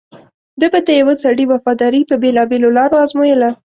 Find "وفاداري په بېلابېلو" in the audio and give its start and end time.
1.47-2.75